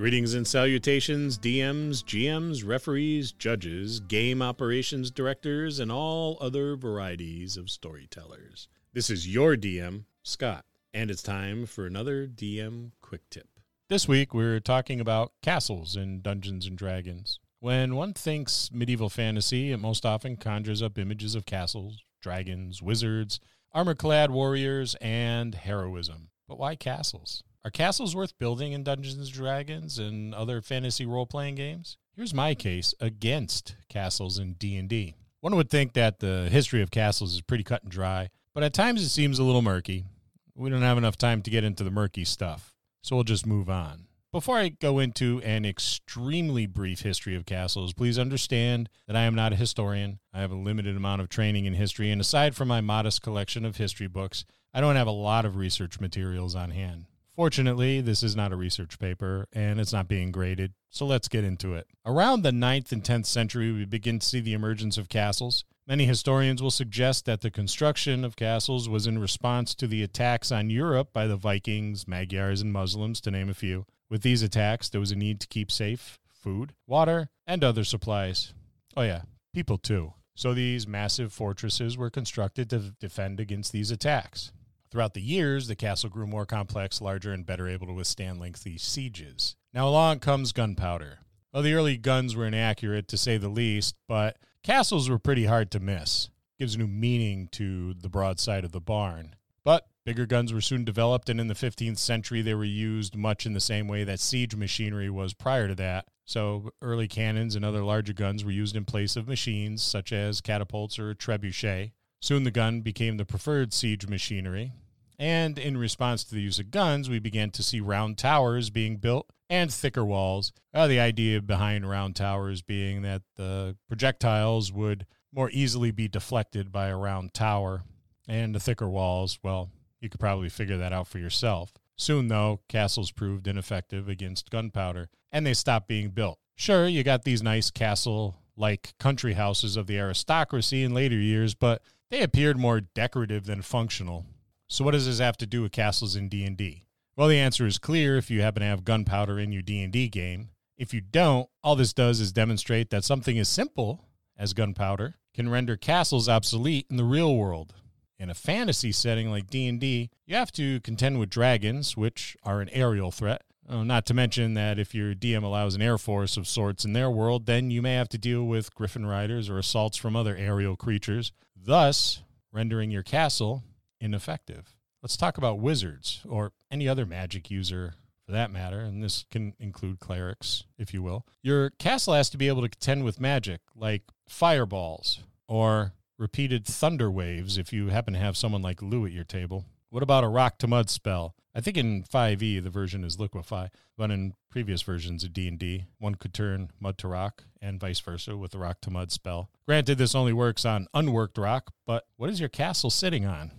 Greetings 0.00 0.32
and 0.32 0.46
salutations, 0.46 1.36
DMs, 1.36 2.02
GMs, 2.02 2.66
referees, 2.66 3.32
judges, 3.32 4.00
game 4.00 4.40
operations 4.40 5.10
directors, 5.10 5.78
and 5.78 5.92
all 5.92 6.38
other 6.40 6.74
varieties 6.74 7.58
of 7.58 7.68
storytellers. 7.68 8.66
This 8.94 9.10
is 9.10 9.28
your 9.28 9.56
DM, 9.56 10.04
Scott, 10.22 10.64
and 10.94 11.10
it's 11.10 11.22
time 11.22 11.66
for 11.66 11.84
another 11.84 12.26
DM 12.26 12.92
Quick 13.02 13.28
Tip. 13.28 13.46
This 13.90 14.08
week 14.08 14.32
we're 14.32 14.58
talking 14.58 15.00
about 15.00 15.32
castles 15.42 15.96
in 15.96 16.22
Dungeons 16.22 16.64
and 16.64 16.78
Dragons. 16.78 17.38
When 17.58 17.94
one 17.94 18.14
thinks 18.14 18.70
medieval 18.72 19.10
fantasy, 19.10 19.70
it 19.70 19.80
most 19.80 20.06
often 20.06 20.38
conjures 20.38 20.80
up 20.80 20.96
images 20.96 21.34
of 21.34 21.44
castles, 21.44 21.98
dragons, 22.22 22.80
wizards, 22.80 23.38
armor 23.74 23.94
clad 23.94 24.30
warriors, 24.30 24.94
and 25.02 25.54
heroism. 25.54 26.30
But 26.48 26.58
why 26.58 26.74
castles? 26.74 27.44
Are 27.62 27.70
castles 27.70 28.16
worth 28.16 28.38
building 28.38 28.72
in 28.72 28.84
Dungeons 28.84 29.18
and 29.18 29.30
Dragons 29.30 29.98
and 29.98 30.34
other 30.34 30.62
fantasy 30.62 31.04
role-playing 31.04 31.56
games? 31.56 31.98
Here's 32.16 32.32
my 32.32 32.54
case 32.54 32.94
against 33.00 33.76
castles 33.90 34.38
in 34.38 34.54
D&D. 34.54 35.14
One 35.42 35.54
would 35.56 35.68
think 35.68 35.92
that 35.92 36.20
the 36.20 36.48
history 36.50 36.80
of 36.80 36.90
castles 36.90 37.34
is 37.34 37.42
pretty 37.42 37.64
cut 37.64 37.82
and 37.82 37.92
dry, 37.92 38.30
but 38.54 38.62
at 38.62 38.72
times 38.72 39.02
it 39.02 39.10
seems 39.10 39.38
a 39.38 39.44
little 39.44 39.60
murky. 39.60 40.06
We 40.54 40.70
don't 40.70 40.80
have 40.80 40.96
enough 40.96 41.18
time 41.18 41.42
to 41.42 41.50
get 41.50 41.62
into 41.62 41.84
the 41.84 41.90
murky 41.90 42.24
stuff, 42.24 42.72
so 43.02 43.14
we'll 43.14 43.24
just 43.24 43.44
move 43.44 43.68
on. 43.68 44.06
Before 44.32 44.56
I 44.56 44.70
go 44.70 44.98
into 44.98 45.42
an 45.42 45.66
extremely 45.66 46.64
brief 46.64 47.00
history 47.00 47.36
of 47.36 47.44
castles, 47.44 47.92
please 47.92 48.18
understand 48.18 48.88
that 49.06 49.16
I 49.16 49.22
am 49.22 49.34
not 49.34 49.52
a 49.52 49.56
historian. 49.56 50.20
I 50.32 50.40
have 50.40 50.52
a 50.52 50.56
limited 50.56 50.96
amount 50.96 51.20
of 51.20 51.28
training 51.28 51.66
in 51.66 51.74
history, 51.74 52.10
and 52.10 52.22
aside 52.22 52.56
from 52.56 52.68
my 52.68 52.80
modest 52.80 53.20
collection 53.20 53.66
of 53.66 53.76
history 53.76 54.06
books, 54.06 54.46
I 54.72 54.80
don't 54.80 54.96
have 54.96 55.08
a 55.08 55.10
lot 55.10 55.44
of 55.44 55.56
research 55.56 56.00
materials 56.00 56.54
on 56.54 56.70
hand. 56.70 57.04
Fortunately, 57.34 58.00
this 58.00 58.22
is 58.22 58.36
not 58.36 58.52
a 58.52 58.56
research 58.56 58.98
paper 58.98 59.46
and 59.52 59.80
it's 59.80 59.92
not 59.92 60.08
being 60.08 60.30
graded, 60.30 60.74
so 60.90 61.06
let's 61.06 61.28
get 61.28 61.44
into 61.44 61.74
it. 61.74 61.86
Around 62.04 62.42
the 62.42 62.50
9th 62.50 62.92
and 62.92 63.02
10th 63.02 63.26
century, 63.26 63.72
we 63.72 63.84
begin 63.84 64.18
to 64.18 64.26
see 64.26 64.40
the 64.40 64.52
emergence 64.52 64.98
of 64.98 65.08
castles. 65.08 65.64
Many 65.86 66.04
historians 66.04 66.62
will 66.62 66.70
suggest 66.70 67.24
that 67.24 67.40
the 67.40 67.50
construction 67.50 68.24
of 68.24 68.36
castles 68.36 68.88
was 68.88 69.06
in 69.06 69.18
response 69.18 69.74
to 69.74 69.86
the 69.86 70.02
attacks 70.02 70.52
on 70.52 70.70
Europe 70.70 71.12
by 71.12 71.26
the 71.26 71.36
Vikings, 71.36 72.06
Magyars, 72.06 72.60
and 72.60 72.72
Muslims, 72.72 73.20
to 73.22 73.30
name 73.30 73.48
a 73.48 73.54
few. 73.54 73.86
With 74.08 74.22
these 74.22 74.42
attacks, 74.42 74.88
there 74.88 75.00
was 75.00 75.10
a 75.10 75.16
need 75.16 75.40
to 75.40 75.48
keep 75.48 75.70
safe 75.70 76.18
food, 76.28 76.74
water, 76.86 77.28
and 77.46 77.62
other 77.62 77.84
supplies. 77.84 78.54
Oh, 78.96 79.02
yeah, 79.02 79.22
people 79.52 79.78
too. 79.78 80.14
So 80.34 80.54
these 80.54 80.86
massive 80.86 81.32
fortresses 81.32 81.98
were 81.98 82.08
constructed 82.08 82.70
to 82.70 82.94
defend 82.98 83.40
against 83.40 83.72
these 83.72 83.90
attacks. 83.90 84.52
Throughout 84.90 85.14
the 85.14 85.20
years, 85.20 85.68
the 85.68 85.76
castle 85.76 86.10
grew 86.10 86.26
more 86.26 86.46
complex, 86.46 87.00
larger, 87.00 87.32
and 87.32 87.46
better 87.46 87.68
able 87.68 87.86
to 87.86 87.92
withstand 87.92 88.40
lengthy 88.40 88.76
sieges. 88.76 89.54
Now 89.72 89.88
along 89.88 90.18
comes 90.18 90.52
gunpowder. 90.52 91.20
Well, 91.52 91.62
the 91.62 91.74
early 91.74 91.96
guns 91.96 92.34
were 92.34 92.46
inaccurate 92.46 93.06
to 93.08 93.16
say 93.16 93.36
the 93.36 93.48
least, 93.48 93.94
but 94.08 94.36
castles 94.64 95.08
were 95.08 95.18
pretty 95.18 95.46
hard 95.46 95.70
to 95.72 95.80
miss. 95.80 96.28
Gives 96.58 96.76
new 96.76 96.88
meaning 96.88 97.48
to 97.52 97.94
the 97.94 98.08
broadside 98.08 98.64
of 98.64 98.72
the 98.72 98.80
barn. 98.80 99.36
But 99.64 99.86
bigger 100.04 100.26
guns 100.26 100.52
were 100.52 100.60
soon 100.60 100.84
developed, 100.84 101.28
and 101.28 101.40
in 101.40 101.46
the 101.46 101.54
15th 101.54 101.98
century, 101.98 102.42
they 102.42 102.54
were 102.54 102.64
used 102.64 103.14
much 103.14 103.46
in 103.46 103.52
the 103.52 103.60
same 103.60 103.86
way 103.86 104.02
that 104.02 104.18
siege 104.18 104.56
machinery 104.56 105.08
was 105.08 105.34
prior 105.34 105.68
to 105.68 105.74
that. 105.76 106.06
So, 106.24 106.70
early 106.82 107.06
cannons 107.06 107.54
and 107.54 107.64
other 107.64 107.82
larger 107.82 108.12
guns 108.12 108.44
were 108.44 108.50
used 108.50 108.74
in 108.74 108.84
place 108.84 109.16
of 109.16 109.28
machines 109.28 109.82
such 109.82 110.12
as 110.12 110.40
catapults 110.40 110.98
or 110.98 111.14
trebuchet. 111.14 111.92
Soon 112.20 112.44
the 112.44 112.50
gun 112.50 112.82
became 112.82 113.16
the 113.16 113.24
preferred 113.24 113.72
siege 113.72 114.06
machinery. 114.06 114.72
And 115.20 115.58
in 115.58 115.76
response 115.76 116.24
to 116.24 116.34
the 116.34 116.40
use 116.40 116.58
of 116.58 116.70
guns, 116.70 117.10
we 117.10 117.18
began 117.18 117.50
to 117.50 117.62
see 117.62 117.78
round 117.78 118.16
towers 118.16 118.70
being 118.70 118.96
built 118.96 119.28
and 119.50 119.70
thicker 119.70 120.02
walls. 120.02 120.50
Uh, 120.72 120.86
the 120.86 120.98
idea 120.98 121.42
behind 121.42 121.86
round 121.86 122.16
towers 122.16 122.62
being 122.62 123.02
that 123.02 123.20
the 123.36 123.76
projectiles 123.86 124.72
would 124.72 125.04
more 125.30 125.50
easily 125.52 125.90
be 125.90 126.08
deflected 126.08 126.72
by 126.72 126.88
a 126.88 126.96
round 126.96 127.34
tower, 127.34 127.82
and 128.26 128.54
the 128.54 128.60
thicker 128.60 128.88
walls, 128.88 129.38
well, 129.42 129.70
you 130.00 130.08
could 130.08 130.20
probably 130.20 130.48
figure 130.48 130.78
that 130.78 130.92
out 130.92 131.06
for 131.06 131.18
yourself. 131.18 131.74
Soon, 131.98 132.28
though, 132.28 132.60
castles 132.66 133.12
proved 133.12 133.46
ineffective 133.46 134.08
against 134.08 134.50
gunpowder, 134.50 135.10
and 135.30 135.44
they 135.44 135.52
stopped 135.52 135.86
being 135.86 136.08
built. 136.08 136.38
Sure, 136.56 136.88
you 136.88 137.02
got 137.02 137.24
these 137.24 137.42
nice 137.42 137.70
castle 137.70 138.36
like 138.56 138.94
country 138.98 139.34
houses 139.34 139.76
of 139.76 139.86
the 139.86 139.98
aristocracy 139.98 140.82
in 140.82 140.94
later 140.94 141.16
years, 141.16 141.54
but 141.54 141.82
they 142.10 142.22
appeared 142.22 142.58
more 142.58 142.80
decorative 142.80 143.44
than 143.44 143.60
functional. 143.60 144.24
So 144.72 144.84
what 144.84 144.92
does 144.92 145.06
this 145.06 145.18
have 145.18 145.36
to 145.38 145.46
do 145.46 145.62
with 145.62 145.72
castles 145.72 146.14
in 146.14 146.28
D&D? 146.28 146.84
Well, 147.16 147.26
the 147.26 147.40
answer 147.40 147.66
is 147.66 147.76
clear 147.76 148.16
if 148.16 148.30
you 148.30 148.40
happen 148.42 148.60
to 148.60 148.68
have 148.68 148.84
gunpowder 148.84 149.36
in 149.36 149.50
your 149.50 149.62
D&D 149.62 150.08
game. 150.08 150.50
If 150.78 150.94
you 150.94 151.00
don't, 151.00 151.48
all 151.64 151.74
this 151.74 151.92
does 151.92 152.20
is 152.20 152.32
demonstrate 152.32 152.90
that 152.90 153.02
something 153.02 153.36
as 153.36 153.48
simple 153.48 154.04
as 154.38 154.52
gunpowder 154.52 155.16
can 155.34 155.48
render 155.48 155.76
castles 155.76 156.28
obsolete 156.28 156.86
in 156.88 156.96
the 156.96 157.04
real 157.04 157.36
world. 157.36 157.74
In 158.16 158.30
a 158.30 158.34
fantasy 158.34 158.92
setting 158.92 159.28
like 159.28 159.50
D&D, 159.50 160.08
you 160.24 160.36
have 160.36 160.52
to 160.52 160.78
contend 160.80 161.18
with 161.18 161.30
dragons, 161.30 161.96
which 161.96 162.36
are 162.44 162.60
an 162.60 162.68
aerial 162.68 163.10
threat. 163.10 163.42
Oh, 163.68 163.82
not 163.82 164.06
to 164.06 164.14
mention 164.14 164.54
that 164.54 164.78
if 164.78 164.94
your 164.94 165.16
DM 165.16 165.42
allows 165.42 165.74
an 165.74 165.82
air 165.82 165.98
force 165.98 166.36
of 166.36 166.46
sorts 166.46 166.84
in 166.84 166.92
their 166.92 167.10
world, 167.10 167.46
then 167.46 167.72
you 167.72 167.82
may 167.82 167.94
have 167.94 168.08
to 168.10 168.18
deal 168.18 168.44
with 168.44 168.72
griffin 168.76 169.04
riders 169.04 169.50
or 169.50 169.58
assaults 169.58 169.96
from 169.96 170.14
other 170.14 170.36
aerial 170.36 170.76
creatures, 170.76 171.32
thus 171.56 172.22
rendering 172.52 172.92
your 172.92 173.02
castle 173.02 173.64
ineffective. 174.00 174.74
Let's 175.02 175.16
talk 175.16 175.38
about 175.38 175.58
wizards 175.58 176.22
or 176.28 176.52
any 176.70 176.88
other 176.88 177.06
magic 177.06 177.50
user 177.50 177.94
for 178.26 178.32
that 178.32 178.50
matter, 178.50 178.80
and 178.80 179.02
this 179.02 179.24
can 179.30 179.54
include 179.58 179.98
clerics, 179.98 180.64
if 180.78 180.92
you 180.92 181.02
will. 181.02 181.26
Your 181.42 181.70
castle 181.70 182.14
has 182.14 182.30
to 182.30 182.38
be 182.38 182.48
able 182.48 182.62
to 182.62 182.68
contend 182.68 183.04
with 183.04 183.20
magic 183.20 183.60
like 183.74 184.02
fireballs 184.28 185.20
or 185.48 185.92
repeated 186.18 186.66
thunder 186.66 187.10
waves 187.10 187.56
if 187.56 187.72
you 187.72 187.88
happen 187.88 188.14
to 188.14 188.20
have 188.20 188.36
someone 188.36 188.62
like 188.62 188.82
Lou 188.82 189.06
at 189.06 189.12
your 189.12 189.24
table. 189.24 189.64
What 189.88 190.02
about 190.02 190.22
a 190.22 190.28
rock 190.28 190.58
to 190.58 190.68
mud 190.68 190.90
spell? 190.90 191.34
I 191.54 191.60
think 191.60 191.76
in 191.76 192.04
5e 192.04 192.62
the 192.62 192.70
version 192.70 193.02
is 193.02 193.18
liquefy, 193.18 193.68
but 193.96 194.10
in 194.10 194.34
previous 194.50 194.82
versions 194.82 195.24
of 195.24 195.32
D&D, 195.32 195.86
one 195.98 196.14
could 196.14 196.32
turn 196.32 196.70
mud 196.78 196.96
to 196.98 197.08
rock 197.08 197.44
and 197.60 197.80
vice 197.80 197.98
versa 197.98 198.36
with 198.36 198.52
the 198.52 198.58
rock 198.58 198.80
to 198.82 198.90
mud 198.90 199.10
spell. 199.10 199.50
Granted 199.66 199.98
this 199.98 200.14
only 200.14 200.32
works 200.32 200.64
on 200.64 200.86
unworked 200.94 201.38
rock, 201.38 201.72
but 201.86 202.06
what 202.16 202.30
is 202.30 202.38
your 202.38 202.48
castle 202.48 202.90
sitting 202.90 203.26
on? 203.26 203.50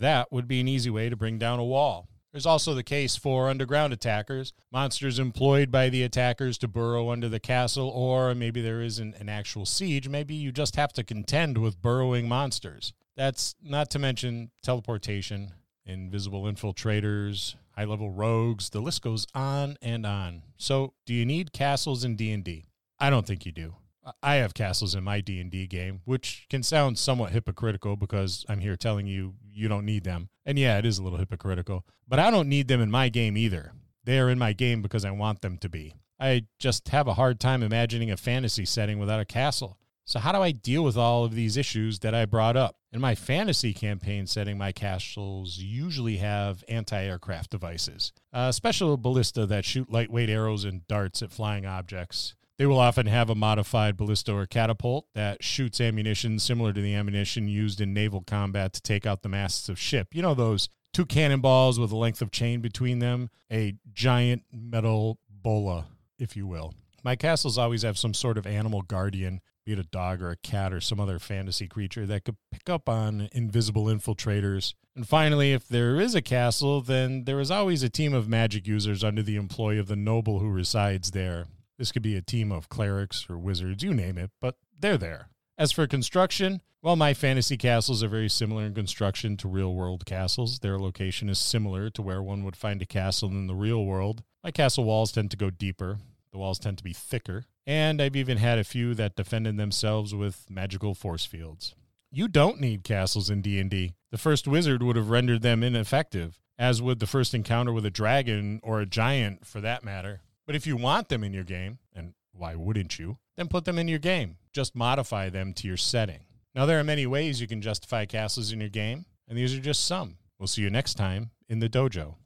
That 0.00 0.32
would 0.32 0.48
be 0.48 0.60
an 0.60 0.68
easy 0.68 0.90
way 0.90 1.10
to 1.10 1.16
bring 1.16 1.38
down 1.38 1.58
a 1.58 1.64
wall. 1.64 2.08
There's 2.32 2.46
also 2.46 2.74
the 2.74 2.82
case 2.82 3.16
for 3.16 3.50
underground 3.50 3.92
attackers, 3.92 4.52
monsters 4.72 5.18
employed 5.18 5.70
by 5.70 5.88
the 5.88 6.02
attackers 6.04 6.56
to 6.58 6.68
burrow 6.68 7.10
under 7.10 7.28
the 7.28 7.40
castle, 7.40 7.88
or 7.88 8.34
maybe 8.34 8.62
there 8.62 8.80
isn't 8.80 9.16
an 9.16 9.28
actual 9.28 9.66
siege. 9.66 10.08
Maybe 10.08 10.34
you 10.34 10.52
just 10.52 10.76
have 10.76 10.92
to 10.94 11.04
contend 11.04 11.58
with 11.58 11.82
burrowing 11.82 12.28
monsters. 12.28 12.94
That's 13.16 13.56
not 13.62 13.90
to 13.90 13.98
mention 13.98 14.52
teleportation, 14.62 15.52
invisible 15.84 16.44
infiltrators, 16.44 17.56
high-level 17.76 18.10
rogues. 18.10 18.70
The 18.70 18.80
list 18.80 19.02
goes 19.02 19.26
on 19.34 19.76
and 19.82 20.06
on. 20.06 20.44
So, 20.56 20.94
do 21.04 21.12
you 21.12 21.26
need 21.26 21.52
castles 21.52 22.04
in 22.04 22.16
D&D? 22.16 22.64
I 22.98 23.10
don't 23.10 23.26
think 23.26 23.44
you 23.44 23.52
do. 23.52 23.74
I 24.22 24.36
have 24.36 24.54
castles 24.54 24.94
in 24.94 25.04
my 25.04 25.20
D&D 25.20 25.66
game, 25.66 26.00
which 26.04 26.46
can 26.48 26.62
sound 26.62 26.98
somewhat 26.98 27.32
hypocritical 27.32 27.96
because 27.96 28.46
I'm 28.48 28.60
here 28.60 28.76
telling 28.76 29.06
you 29.06 29.34
you 29.50 29.68
don't 29.68 29.84
need 29.84 30.04
them. 30.04 30.30
And 30.46 30.58
yeah, 30.58 30.78
it 30.78 30.86
is 30.86 30.98
a 30.98 31.02
little 31.02 31.18
hypocritical, 31.18 31.84
but 32.08 32.18
I 32.18 32.30
don't 32.30 32.48
need 32.48 32.68
them 32.68 32.80
in 32.80 32.90
my 32.90 33.08
game 33.08 33.36
either. 33.36 33.72
They 34.04 34.18
are 34.18 34.30
in 34.30 34.38
my 34.38 34.52
game 34.52 34.80
because 34.80 35.04
I 35.04 35.10
want 35.10 35.42
them 35.42 35.58
to 35.58 35.68
be. 35.68 35.94
I 36.18 36.46
just 36.58 36.88
have 36.88 37.06
a 37.06 37.14
hard 37.14 37.40
time 37.40 37.62
imagining 37.62 38.10
a 38.10 38.16
fantasy 38.16 38.64
setting 38.64 38.98
without 38.98 39.20
a 39.20 39.24
castle. 39.24 39.78
So, 40.04 40.18
how 40.18 40.32
do 40.32 40.38
I 40.38 40.50
deal 40.50 40.82
with 40.82 40.96
all 40.96 41.24
of 41.24 41.34
these 41.34 41.56
issues 41.56 42.00
that 42.00 42.14
I 42.14 42.24
brought 42.24 42.56
up? 42.56 42.76
In 42.92 43.00
my 43.00 43.14
fantasy 43.14 43.72
campaign 43.72 44.26
setting, 44.26 44.58
my 44.58 44.72
castles 44.72 45.58
usually 45.58 46.16
have 46.16 46.64
anti 46.68 47.00
aircraft 47.00 47.50
devices, 47.50 48.12
a 48.32 48.52
special 48.52 48.96
ballista 48.96 49.46
that 49.46 49.64
shoot 49.64 49.92
lightweight 49.92 50.28
arrows 50.28 50.64
and 50.64 50.86
darts 50.88 51.22
at 51.22 51.30
flying 51.30 51.64
objects. 51.64 52.34
They 52.60 52.66
will 52.66 52.78
often 52.78 53.06
have 53.06 53.30
a 53.30 53.34
modified 53.34 53.96
ballista 53.96 54.34
or 54.34 54.44
catapult 54.44 55.06
that 55.14 55.42
shoots 55.42 55.80
ammunition 55.80 56.38
similar 56.38 56.74
to 56.74 56.80
the 56.82 56.94
ammunition 56.94 57.48
used 57.48 57.80
in 57.80 57.94
naval 57.94 58.20
combat 58.20 58.74
to 58.74 58.82
take 58.82 59.06
out 59.06 59.22
the 59.22 59.30
masts 59.30 59.70
of 59.70 59.78
ship. 59.78 60.08
You 60.12 60.20
know 60.20 60.34
those 60.34 60.68
two 60.92 61.06
cannonballs 61.06 61.80
with 61.80 61.90
a 61.90 61.96
length 61.96 62.20
of 62.20 62.30
chain 62.30 62.60
between 62.60 62.98
them, 62.98 63.30
a 63.50 63.76
giant 63.94 64.42
metal 64.52 65.20
bola, 65.30 65.86
if 66.18 66.36
you 66.36 66.46
will. 66.46 66.74
My 67.02 67.16
castles 67.16 67.56
always 67.56 67.80
have 67.80 67.96
some 67.96 68.12
sort 68.12 68.36
of 68.36 68.46
animal 68.46 68.82
guardian 68.82 69.40
be 69.64 69.72
it 69.72 69.78
a 69.78 69.84
dog 69.84 70.20
or 70.20 70.30
a 70.30 70.36
cat 70.36 70.70
or 70.70 70.82
some 70.82 71.00
other 71.00 71.18
fantasy 71.18 71.66
creature 71.66 72.04
that 72.04 72.24
could 72.26 72.36
pick 72.52 72.68
up 72.68 72.90
on 72.90 73.30
invisible 73.32 73.86
infiltrators. 73.86 74.74
And 74.94 75.08
finally, 75.08 75.54
if 75.54 75.66
there 75.66 75.98
is 75.98 76.14
a 76.14 76.20
castle, 76.20 76.82
then 76.82 77.24
there 77.24 77.40
is 77.40 77.50
always 77.50 77.82
a 77.82 77.88
team 77.88 78.12
of 78.12 78.28
magic 78.28 78.66
users 78.66 79.02
under 79.02 79.22
the 79.22 79.36
employ 79.36 79.78
of 79.78 79.86
the 79.86 79.96
noble 79.96 80.40
who 80.40 80.50
resides 80.50 81.12
there. 81.12 81.46
This 81.80 81.92
could 81.92 82.02
be 82.02 82.14
a 82.14 82.20
team 82.20 82.52
of 82.52 82.68
clerics 82.68 83.24
or 83.30 83.38
wizards, 83.38 83.82
you 83.82 83.94
name 83.94 84.18
it, 84.18 84.32
but 84.38 84.56
they're 84.78 84.98
there. 84.98 85.30
As 85.56 85.72
for 85.72 85.86
construction, 85.86 86.60
well, 86.82 86.94
my 86.94 87.14
fantasy 87.14 87.56
castles 87.56 88.02
are 88.02 88.08
very 88.08 88.28
similar 88.28 88.66
in 88.66 88.74
construction 88.74 89.38
to 89.38 89.48
real 89.48 89.72
world 89.72 90.04
castles. 90.04 90.58
Their 90.58 90.78
location 90.78 91.30
is 91.30 91.38
similar 91.38 91.88
to 91.88 92.02
where 92.02 92.22
one 92.22 92.44
would 92.44 92.54
find 92.54 92.82
a 92.82 92.86
castle 92.86 93.30
in 93.30 93.46
the 93.46 93.54
real 93.54 93.86
world. 93.86 94.22
My 94.44 94.50
castle 94.50 94.84
walls 94.84 95.10
tend 95.10 95.30
to 95.30 95.38
go 95.38 95.48
deeper, 95.48 95.96
the 96.32 96.38
walls 96.38 96.58
tend 96.58 96.76
to 96.76 96.84
be 96.84 96.92
thicker, 96.92 97.46
and 97.66 98.02
I've 98.02 98.14
even 98.14 98.36
had 98.36 98.58
a 98.58 98.64
few 98.64 98.92
that 98.96 99.16
defended 99.16 99.56
themselves 99.56 100.14
with 100.14 100.50
magical 100.50 100.94
force 100.94 101.24
fields. 101.24 101.74
You 102.10 102.28
don't 102.28 102.60
need 102.60 102.84
castles 102.84 103.30
in 103.30 103.40
D&D. 103.40 103.94
The 104.10 104.18
first 104.18 104.46
wizard 104.46 104.82
would 104.82 104.96
have 104.96 105.08
rendered 105.08 105.40
them 105.40 105.62
ineffective, 105.62 106.38
as 106.58 106.82
would 106.82 106.98
the 106.98 107.06
first 107.06 107.32
encounter 107.32 107.72
with 107.72 107.86
a 107.86 107.90
dragon 107.90 108.60
or 108.62 108.82
a 108.82 108.86
giant 108.86 109.46
for 109.46 109.62
that 109.62 109.82
matter. 109.82 110.20
But 110.50 110.56
if 110.56 110.66
you 110.66 110.76
want 110.76 111.10
them 111.10 111.22
in 111.22 111.32
your 111.32 111.44
game, 111.44 111.78
and 111.94 112.12
why 112.32 112.56
wouldn't 112.56 112.98
you? 112.98 113.18
Then 113.36 113.46
put 113.46 113.66
them 113.66 113.78
in 113.78 113.86
your 113.86 114.00
game. 114.00 114.38
Just 114.52 114.74
modify 114.74 115.28
them 115.30 115.52
to 115.52 115.68
your 115.68 115.76
setting. 115.76 116.24
Now, 116.56 116.66
there 116.66 116.80
are 116.80 116.82
many 116.82 117.06
ways 117.06 117.40
you 117.40 117.46
can 117.46 117.62
justify 117.62 118.04
castles 118.04 118.50
in 118.50 118.58
your 118.58 118.68
game, 118.68 119.04
and 119.28 119.38
these 119.38 119.54
are 119.56 119.60
just 119.60 119.84
some. 119.84 120.16
We'll 120.40 120.48
see 120.48 120.62
you 120.62 120.68
next 120.68 120.94
time 120.94 121.30
in 121.48 121.60
the 121.60 121.68
dojo. 121.68 122.16